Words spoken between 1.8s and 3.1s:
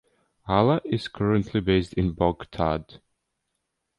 in Baghdad.